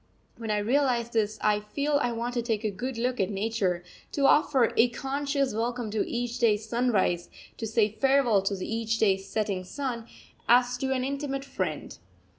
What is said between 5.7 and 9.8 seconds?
to each day's sunrise, to say farewell to each day's setting